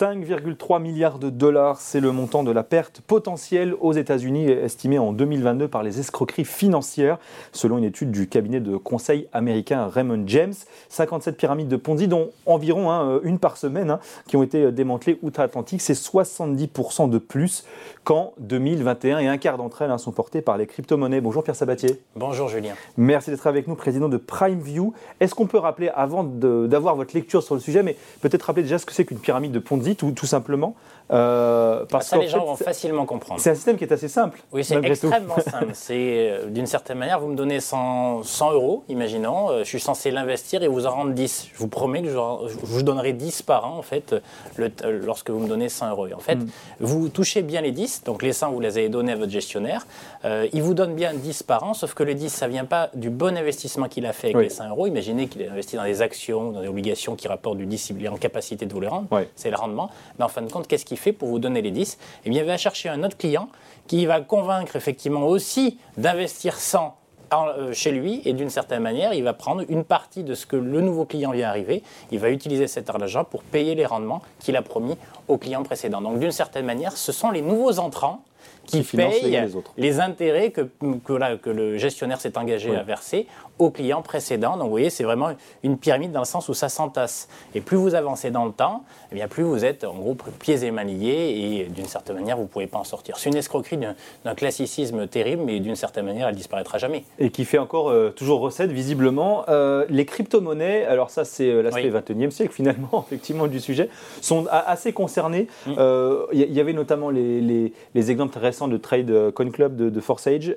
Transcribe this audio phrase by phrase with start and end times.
[0.00, 5.12] 5,3 milliards de dollars, c'est le montant de la perte potentielle aux États-Unis estimée en
[5.12, 7.18] 2022 par les escroqueries financières,
[7.52, 10.54] selon une étude du cabinet de conseil américain Raymond James.
[10.88, 15.18] 57 pyramides de Ponzi, dont environ hein, une par semaine, hein, qui ont été démantelées
[15.20, 15.82] outre-Atlantique.
[15.82, 17.66] C'est 70% de plus
[18.02, 21.20] qu'en 2021 et un quart d'entre elles hein, sont portées par les crypto-monnaies.
[21.20, 22.00] Bonjour Pierre Sabatier.
[22.16, 22.72] Bonjour Julien.
[22.96, 24.94] Merci d'être avec nous, président de PrimeView.
[25.20, 28.78] Est-ce qu'on peut rappeler, avant d'avoir votre lecture sur le sujet, mais peut-être rappeler déjà
[28.78, 29.89] ce que c'est qu'une pyramide de Ponzi?
[29.96, 30.74] Tout, tout simplement.
[31.12, 33.40] Euh, parce ça, les gens vont facilement comprendre.
[33.40, 34.40] C'est un système qui est assez simple.
[34.52, 35.70] Oui, c'est extrêmement simple.
[35.72, 39.80] C'est euh, d'une certaine manière, vous me donnez 100, 100 euros, imaginons, euh, je suis
[39.80, 41.48] censé l'investir et vous en rendre 10.
[41.52, 42.16] Je vous promets que je,
[42.62, 44.14] vous donnerai 10 par an, en fait,
[44.56, 44.70] le,
[45.04, 46.06] lorsque vous me donnez 100 euros.
[46.06, 46.48] Et en fait, mm.
[46.78, 49.86] vous touchez bien les 10, donc les 100, vous les avez donnés à votre gestionnaire.
[50.24, 52.90] il vous donne bien 10 par an, sauf que le 10, ça ne vient pas
[52.94, 54.86] du bon investissement qu'il a fait avec les 100 euros.
[54.86, 58.04] Imaginez qu'il a investi dans des actions, dans des obligations qui rapportent du 10, il
[58.04, 59.08] est en capacité de vous les rendre.
[59.34, 59.79] C'est le rendement.
[60.18, 62.42] Mais en fin de compte, qu'est-ce qu'il fait pour vous donner les 10 Eh bien,
[62.42, 63.48] il va chercher un autre client
[63.86, 66.96] qui va convaincre effectivement aussi d'investir 100
[67.32, 68.22] euh, chez lui.
[68.24, 71.30] Et d'une certaine manière, il va prendre une partie de ce que le nouveau client
[71.30, 74.96] vient arriver, il va utiliser cet argent pour payer les rendements qu'il a promis
[75.28, 76.00] au client précédent.
[76.00, 78.24] Donc d'une certaine manière, ce sont les nouveaux entrants
[78.66, 80.62] qui, payent les, intérêts que,
[81.04, 83.26] que, que le gestionnaire s'est engagé à verser
[83.60, 84.56] au client précédent.
[84.56, 85.28] Donc vous voyez, c'est vraiment
[85.62, 87.28] une pyramide dans le sens où ça s'entasse.
[87.54, 90.64] Et plus vous avancez dans le temps, eh bien plus vous êtes en gros pieds
[90.64, 93.18] et mains liés et d'une certaine manière, vous ne pouvez pas en sortir.
[93.18, 97.04] C'est une escroquerie d'un classicisme terrible, mais d'une certaine manière, elle disparaîtra jamais.
[97.18, 99.44] Et qui fait encore euh, toujours recette, visiblement.
[99.48, 103.90] Euh, les crypto-monnaies, alors ça c'est euh, l'aspect 21e siècle finalement, effectivement, du sujet,
[104.22, 105.48] sont assez concernés.
[105.66, 106.32] Il mm.
[106.32, 110.54] y, avait notamment les, les, les, exemples récents de Trade Coin Club de, de Forsage.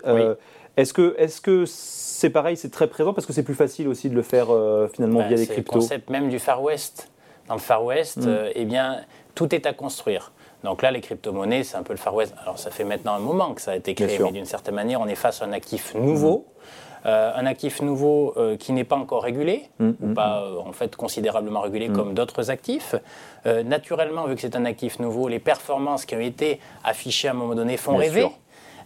[0.76, 4.10] Est-ce que, est-ce que c'est pareil, c'est très présent parce que c'est plus facile aussi
[4.10, 5.72] de le faire euh, finalement bah, via les cryptos.
[5.72, 7.10] C'est le concept même du Far West.
[7.48, 8.28] Dans le Far West, mm.
[8.28, 9.02] euh, eh bien,
[9.36, 10.32] tout est à construire.
[10.64, 12.34] Donc là, les crypto-monnaies, c'est un peu le Far West.
[12.42, 15.02] Alors ça fait maintenant un moment que ça a été créé, mais d'une certaine manière,
[15.02, 16.38] on est face à un actif nouveau.
[16.38, 16.50] Mm.
[17.06, 21.60] Euh, un actif nouveau qui n'est pas encore régulé, mm, ou pas en fait considérablement
[21.60, 22.96] régulé comme d'autres actifs.
[23.46, 27.34] naturellement, vu que c'est un actif nouveau, les performances qui ont été affichées à un
[27.34, 28.30] moment donné font rêver.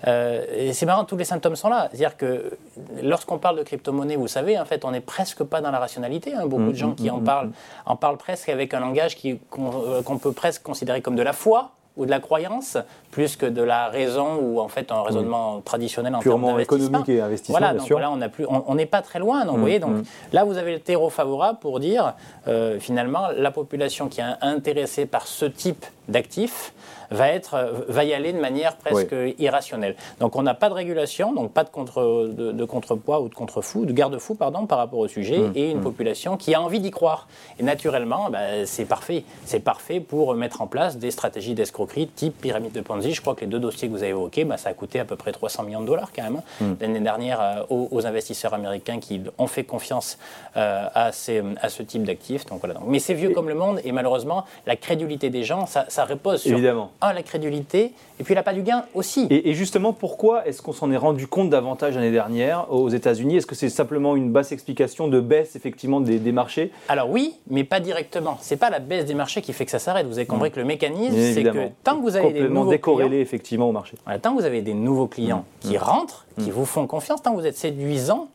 [0.08, 1.88] Euh, et c'est marrant, tous les symptômes sont là.
[1.90, 2.58] C'est-à-dire que
[3.02, 6.34] lorsqu'on parle de crypto-monnaie, vous savez, en fait, on n'est presque pas dans la rationalité.
[6.34, 6.46] Hein.
[6.46, 7.52] Beaucoup de gens qui en parlent
[7.86, 11.72] en parlent presque avec un langage euh, qu'on peut presque considérer comme de la foi
[11.98, 12.78] ou de la croyance,
[13.12, 17.10] plus que de la raison ou en fait un raisonnement traditionnel en Purement termes économique
[17.10, 17.58] et investissement.
[17.58, 19.46] Voilà, donc là on n'a plus, on n'est pas très loin.
[19.46, 22.14] Donc, vous voyez, donc là vous avez le terreau favorable pour dire
[22.48, 26.74] euh, finalement la population qui est intéressée par ce type d'actifs
[27.12, 29.96] va, être, euh, va y aller de manière presque irrationnelle.
[30.20, 33.86] Donc on n'a pas de régulation, donc pas de, contre, de, contrepoids ou de contre-fou,
[33.86, 35.84] de garde-fou pardon, par rapport au sujet, mmh, et une mmh.
[35.84, 37.28] population qui a envie d'y croire.
[37.60, 39.24] Et naturellement, bah, c'est parfait.
[39.46, 43.14] C'est parfait pour mettre en place des stratégies d'escroquerie type pyramide de Ponzi.
[43.14, 45.06] Je crois que les deux dossiers que vous avez évoqués, bah, ça a coûté à
[45.06, 46.74] peu près 300 millions de dollars quand même hein, mmh.
[46.82, 50.18] l'année dernière euh, aux, investisseurs américains qui ont fait confiance
[50.56, 52.46] euh, à, ces, à ce type d'actifs.
[52.46, 52.76] Donc, voilà.
[52.86, 56.42] Mais c'est vieux comme le monde et malheureusement, la crédulité des gens, ça, ça repose
[56.42, 59.28] sur Évidemment un, la crédulité, et puis la pas du gain aussi.
[59.30, 63.38] Et, justement, pourquoi est-ce qu'on s'en est rendu compte davantage l'année dernière aux États-Unis?
[63.38, 66.72] Est-ce que c'est simplement une basse explication de baisse effectivement des, marchés?
[66.90, 68.38] Alors oui, mais pas directement.
[68.42, 70.08] C'est pas la baisse des marchés qui fait que ça s'arrête.
[70.08, 73.20] Vous avez compris que le mécanisme, c'est que tant que vous avez des nouveaux décorrélé
[73.20, 73.98] effectivement au marché.
[74.22, 75.68] tant que vous avez des nouveaux clients mmh.
[75.68, 75.82] qui mmh.
[75.82, 76.54] rentrent, qui mmh.
[76.54, 78.30] vous font confiance, tant que vous êtes séduisant,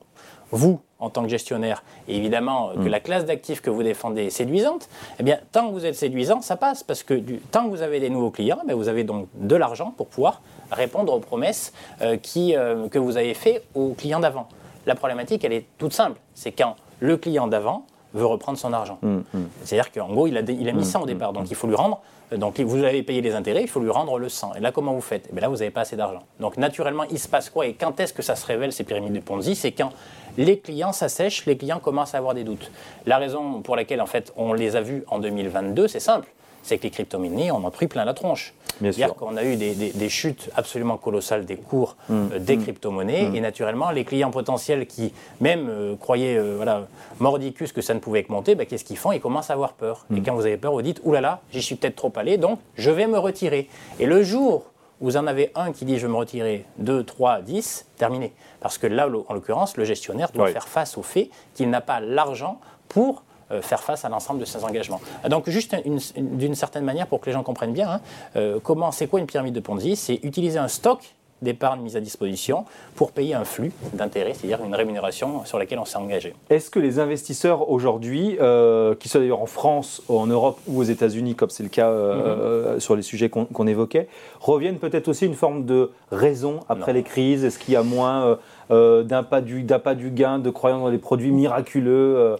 [0.50, 2.88] vous, en tant que gestionnaire, et évidemment que mm.
[2.88, 6.40] la classe d'actifs que vous défendez est séduisante, eh bien, tant que vous êtes séduisant,
[6.40, 9.02] ça passe, parce que du, tant que vous avez des nouveaux clients, eh vous avez
[9.02, 10.40] donc de l'argent pour pouvoir
[10.70, 14.48] répondre aux promesses euh, qui, euh, que vous avez faites aux clients d'avant.
[14.86, 17.84] La problématique, elle est toute simple, c'est quand le client d'avant
[18.14, 18.98] veut reprendre son argent.
[19.02, 19.22] Mm, mm.
[19.64, 21.74] C'est-à-dire qu'en gros, il a, il a mis ça au départ, donc il faut lui
[21.74, 22.00] rendre
[22.38, 24.54] donc vous avez payé les intérêts, il faut lui rendre le 100.
[24.54, 25.28] Et là, comment vous faites?
[25.34, 26.22] Eh Là, vous n'avez pas assez d'argent.
[26.40, 27.66] Donc naturellement, il se passe quoi?
[27.66, 29.54] Et quand est-ce que ça se révèle, ces pyramides de Ponzi?
[29.54, 29.92] C'est quand
[30.38, 32.70] les clients s'assèchent, les clients commencent à avoir des doutes.
[33.06, 36.28] La raison pour laquelle, en fait, on les a vus en 2022, c'est simple
[36.62, 38.54] c'est que les crypto-monnaies, on a pris plein la tronche.
[38.80, 42.14] C'est-à-dire qu'on a eu des, chutes absolument colossales des cours mmh.
[42.14, 42.62] euh, des mmh.
[42.62, 43.28] crypto-monnaies.
[43.28, 43.36] Mmh.
[43.36, 46.86] Et naturellement, les clients potentiels qui, même, euh, croyaient euh, voilà,
[47.20, 49.12] mordicus que ça ne pouvait que monter, bah, qu'est-ce qu'ils font?
[49.12, 50.06] Ils commencent à avoir peur.
[50.14, 52.38] Et quand vous avez peur, vous dites Ouh là là, j'y suis peut-être trop allé,
[52.38, 53.68] donc je vais me retirer.
[54.00, 54.64] Et le jour
[55.00, 58.32] où vous en avez un qui dit je vais me retirer, 2, 3, 10, terminé.
[58.60, 62.00] Parce que là, en l'occurrence, le gestionnaire doit faire face au fait qu'il n'a pas
[62.00, 63.24] l'argent pour
[63.60, 65.00] faire face à l'ensemble de ces engagements.
[65.28, 65.76] Donc juste
[66.16, 68.00] d'une certaine manière, pour que les gens comprennent bien, hein,
[68.36, 69.96] euh, comment c'est quoi une pyramide de Ponzi?
[69.96, 74.76] C'est utiliser un stock d'épargne mise à disposition pour payer un flux d'intérêt, c'est-à-dire une
[74.76, 76.34] rémunération sur laquelle on s'est engagé.
[76.50, 80.84] Est-ce que les investisseurs aujourd'hui, euh, qui soient d'ailleurs en France, en Europe ou aux
[80.84, 82.80] États-Unis, comme c'est le cas euh, mhm.
[82.80, 84.06] sur les sujets qu'on évoquait,
[84.38, 87.44] reviennent peut-être aussi une forme de raison après les crises?
[87.44, 88.38] Est-ce qu'il y a moins
[88.72, 92.36] euh, d'un pas, du, pas du gain, de croyance dans les produits miraculeux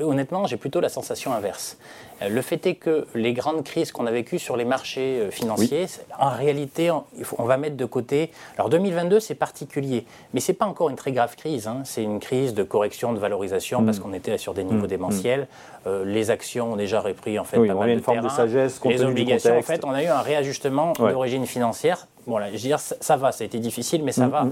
[0.00, 1.76] Honnêtement, j'ai plutôt la sensation inverse.
[2.22, 5.30] Euh, le fait est que les grandes crises qu'on a vécues sur les marchés euh,
[5.30, 5.86] financiers,
[6.18, 8.30] en réalité, on, va mettre de côté.
[8.56, 11.66] Alors 2022, c'est particulier, mais c'est pas encore une très grave crise.
[11.66, 11.82] Hein.
[11.84, 14.02] C'est une crise de correction, de valorisation, parce mm.
[14.02, 14.88] qu'on était sur des niveaux mm.
[14.88, 15.48] démentiels.
[15.86, 18.80] Euh, les actions ont déjà repris en fait pas mal de une forme de sagesse.
[18.84, 22.06] Les obligations, en fait, on a eu un réajustement d'origine financière.
[22.26, 24.46] Bon là, je veux dire, ça, va, ça a été difficile, mais ça mm, va.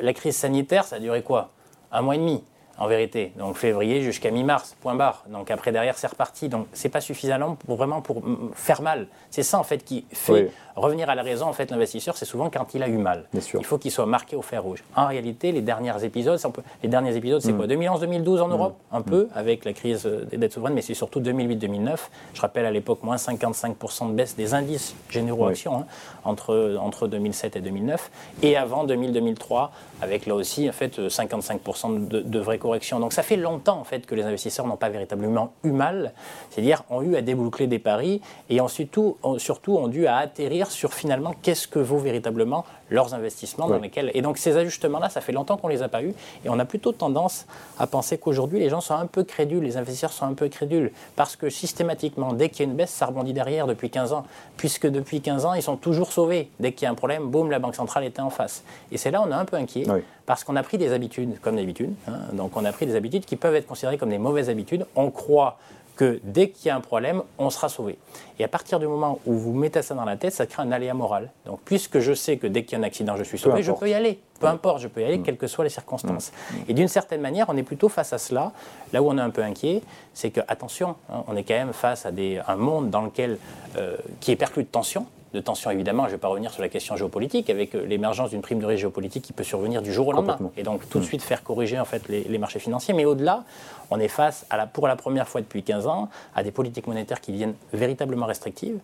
[0.00, 1.50] la crise sanitaire, ça a duré quoi?
[1.92, 2.42] Un mois et demi
[2.78, 3.32] en vérité.
[3.38, 5.24] Donc février jusqu'à mi-mars, point barre.
[5.28, 6.48] Donc après derrière c'est reparti.
[6.48, 8.22] Donc c'est pas suffisamment pour vraiment pour
[8.54, 9.06] faire mal.
[9.30, 12.50] C'est ça en fait qui fait revenir à la raison en fait l'investisseur, c'est souvent
[12.50, 13.24] quand il a eu mal.
[13.32, 14.82] Il faut qu'il soit marqué au fer rouge.
[14.96, 16.40] En réalité, les derniers épisodes,
[16.82, 17.56] les derniers épisodes, c'est mm.
[17.56, 17.66] quoi?
[17.66, 18.52] 2011-2012 en mm.
[18.52, 19.04] Europe, un mm.
[19.04, 21.96] peu avec la crise des dettes souveraines, mais c'est surtout 2008-2009.
[22.34, 25.86] Je rappelle à l'époque moins 55% de baisse des indices généraux actions hein,
[26.24, 28.10] entre entre 2007 et 2009,
[28.42, 29.70] et avant 2000-2003
[30.00, 32.98] avec là aussi en fait 55% de, de vraies corrections.
[32.98, 36.14] Donc ça fait longtemps en fait que les investisseurs n'ont pas véritablement eu mal,
[36.48, 40.70] c'est-à-dire ont eu à déboucler des paris et ensuite tout, surtout ont dû à atterrir
[40.70, 44.10] sur finalement qu'est-ce que vaut véritablement leurs investissements dans lesquels.
[44.14, 46.14] Et donc ces ajustements-là, ça fait longtemps qu'on ne les a pas eus.
[46.44, 47.46] Et on a plutôt tendance
[47.78, 50.92] à penser qu'aujourd'hui, les gens sont un peu crédules, les investisseurs sont un peu crédules.
[51.16, 54.24] Parce que systématiquement, dès qu'il y a une baisse, ça rebondit derrière depuis 15 ans.
[54.56, 56.50] Puisque depuis 15 ans, ils sont toujours sauvés.
[56.60, 58.62] Dès qu'il y a un problème, boum, la Banque centrale était en face.
[58.92, 59.84] Et c'est là on est un peu inquiet.
[60.26, 61.94] Parce qu'on a pris des habitudes, comme d'habitude.
[62.08, 62.18] Hein.
[62.32, 64.86] donc on a pris des habitudes qui peuvent être considérées comme des mauvaises habitudes.
[64.96, 65.58] On croit
[65.96, 67.98] que dès qu'il y a un problème, on sera sauvé.
[68.38, 70.72] Et à partir du moment où vous mettez ça dans la tête, ça crée un
[70.72, 71.30] aléa moral.
[71.46, 73.72] Donc, puisque je sais que dès qu'il y a un accident, je suis sauvé, je
[73.72, 74.18] peux y aller.
[74.40, 75.22] Peu importe, je peux y aller, mm.
[75.22, 76.32] quelles que soient les circonstances.
[76.32, 76.56] Mm.
[76.68, 78.52] Et d'une certaine manière, on est plutôt face à cela.
[78.92, 79.82] Là où on est un peu inquiet,
[80.12, 83.38] c'est que, attention, hein, on est quand même face à des, un monde dans lequel,
[83.76, 86.04] euh, qui est perclus de tensions de tension, évidemment.
[86.04, 88.66] Je ne vais pas revenir sur la question géopolitique, avec euh, l'émergence d'une prime de
[88.66, 90.38] risque géopolitique qui peut survenir du jour au lendemain.
[90.56, 91.08] Et donc, tout de mm.
[91.08, 92.94] suite, faire corriger en fait, les, marchés financiers.
[92.94, 93.44] Mais au-delà,
[93.90, 96.86] on est face, à la, pour la première fois depuis 15 ans, à des politiques
[96.86, 98.78] monétaires qui deviennent véritablement restrictives.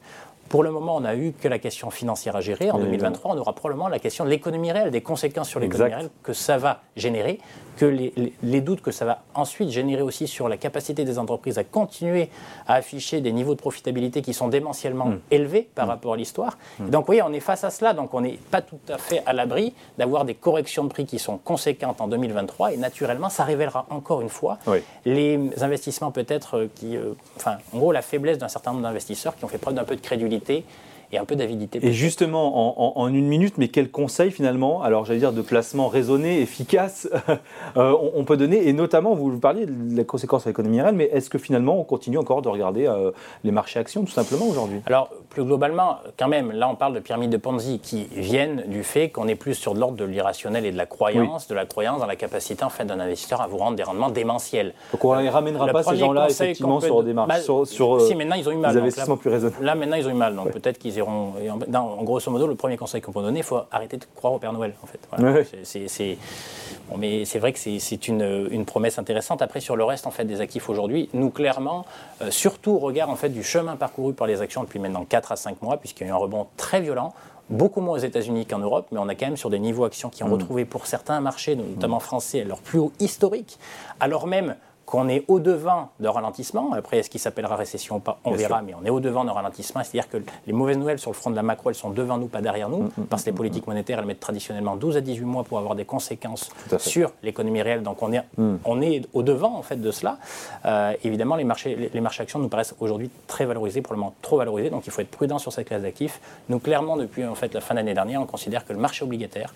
[0.51, 2.73] Pour le moment, on n'a eu que la question financière à gérer.
[2.73, 6.11] En 2023, on aura probablement la question de l'économie réelle, des conséquences sur l'économie réelle
[6.25, 7.39] que ça va générer,
[7.81, 11.65] que les, doutes que ça va ensuite générer aussi sur la capacité des entreprises à
[11.65, 12.29] continuer
[12.67, 15.21] à afficher des niveaux de profitabilité qui sont démentiellement hmm.
[15.31, 15.89] élevés par hmm.
[15.89, 16.59] rapport à l'histoire.
[16.79, 16.91] Hmm.
[16.91, 17.95] Donc, oui, on est face à cela.
[17.95, 21.19] Donc, on n'est pas tout à fait à l'abri d'avoir des corrections de prix qui
[21.19, 22.75] sont conséquentes en 2023.
[22.75, 24.59] Et naturellement, ça révélera encore une fois
[25.07, 29.35] les investissements peut-être euh, qui, euh, enfin, en gros, la faiblesse d'un certain nombre d'investisseurs
[29.37, 30.67] qui ont fait preuve d'un peu de crédulité
[31.13, 31.81] et un peu d'avidité.
[31.83, 36.41] Et justement, en, une minute, mais quel conseil finalement, alors j'allais dire de placement raisonné,
[36.41, 37.09] efficace,
[37.77, 38.69] euh, on, peut donner?
[38.69, 41.85] Et notamment, vous parliez de la conséquence sur l'économie réelle, mais est-ce que finalement on
[41.85, 43.11] continue encore de regarder euh,
[43.45, 44.81] les marchés actions tout simplement aujourd'hui?
[44.87, 48.85] Alors, plus globalement, quand même, là on parle de pyramides de Ponzi qui viennent du
[48.85, 51.67] fait qu'on est plus sur de l'ordre de l'irrationnel et de la croyance, de la
[51.67, 54.75] croyance dans la capacité en fait d'un investisseur à vous rendre des rendements démentiels.
[54.93, 58.15] Donc on ne les ramènera pas ces gens-là effectivement sur des marchés, bah, sur, si,
[58.15, 59.65] maintenant ils ont eu mal, investissements plus raisonnables.
[59.65, 63.01] Là maintenant ils ont eu mal, donc peut-être qu'ils en, grosso modo, le premier conseil
[63.01, 65.01] qu'on peut donner, il faut arrêter de croire au Père Noël, en fait.
[66.99, 69.43] Mais c'est vrai que c'est une, une, promesse intéressante.
[69.43, 71.85] Après, sur le reste, en fait, des actifs aujourd'hui, nous, clairement,
[72.23, 75.33] euh, surtout au regard, en fait, du chemin parcouru par les actions depuis maintenant 4
[75.33, 77.13] à 5 mois, puisqu'il y a eu un rebond très violent,
[77.49, 80.09] beaucoup moins aux États-Unis qu'en Europe, mais on a quand même sur des niveaux actions
[80.09, 80.33] qui ont mmh.
[80.33, 83.59] retrouvé pour certains marchés, notamment français, leur plus haut historique,
[83.99, 84.57] alors même
[84.91, 86.73] qu'on est au-devant de ralentissement.
[86.73, 89.83] Après, est-ce qu'il s'appellera récession ou pas On verra, mais on est au-devant de ralentissement.
[89.85, 90.17] C'est-à-dire que
[90.49, 92.69] les mauvaises nouvelles sur le front de la macro, elles sont devant nous, pas derrière
[92.69, 95.25] nous, mm, mm, parce que les mm, politiques monétaires, elles mettent traditionnellement 12 à 18
[95.25, 97.85] mois pour avoir des conséquences sur l'économie réelle.
[97.85, 98.23] Donc on est,
[98.65, 100.19] on est au-devant en fait de cela.
[100.67, 104.15] Euh, évidemment, les marchés, les, marchés actions nous paraissent aujourd'hui très valorisés, pour le moment
[104.23, 104.71] trop valorisés.
[104.71, 106.21] Donc il faut être prudent sur cette classe d'actifs.
[106.49, 109.05] Nous, clairement, depuis en fait la fin de l'année dernière, on considère que le marché
[109.05, 109.55] obligataire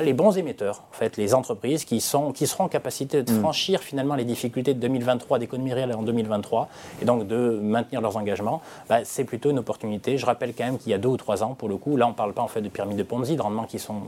[0.00, 3.40] les bons émetteurs, en fait, les entreprises qui, sont, qui seront en capacité de mm.
[3.40, 6.68] franchir finalement les difficultés de 2023, d'économie réelle en 2023,
[7.02, 10.18] et donc de maintenir leurs engagements, bah, c'est plutôt une opportunité.
[10.18, 12.06] Je rappelle quand même qu'il y a deux ou trois ans, pour le coup, là
[12.06, 14.02] on ne parle pas en fait de pyramides de Ponzi, de rendements qui sont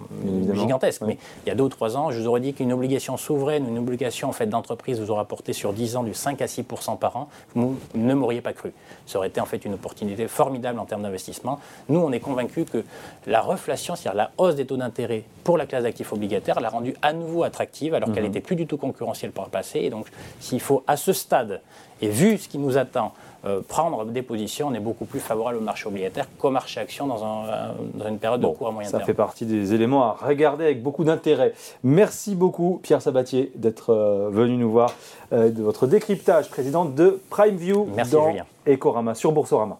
[0.55, 3.17] gigantesques, mais il y a deux ou trois ans, je vous aurais dit qu'une obligation
[3.17, 6.47] souveraine, une obligation en fait d'entreprise vous aurait apporté sur 10 ans du 5 à
[6.47, 8.73] 6% par an, vous ne m'auriez pas cru.
[9.07, 11.59] Ça aurait été en fait une opportunité formidable en termes d'investissement.
[11.89, 12.85] Nous, on est convaincus que
[13.27, 16.95] la reflation, c'est-à-dire la hausse des taux d'intérêt pour la classe d'actifs obligataires l'a rendue
[17.01, 19.81] à nouveau attractive alors qu'elle n'était plus du tout concurrentielle par le passé.
[19.81, 20.07] Et donc,
[20.39, 21.63] s'il faut à ce stade,
[22.03, 23.15] et vu ce qui nous attend,
[23.47, 27.07] euh, prendre des positions, on est beaucoup plus favorable au marché obligataire qu'au marché action
[27.07, 29.03] dans, un, dans, une période de cours à moyen ça terme.
[29.03, 31.55] Ça fait partie des éléments à regarder avec beaucoup d'intérêt.
[31.83, 34.95] Merci beaucoup Pierre Sabatier d'être euh, venu nous voir,
[35.33, 38.45] euh, de votre décryptage, président de PrimeView Merci, dans Julien.
[38.67, 39.79] Ecorama sur Boursorama.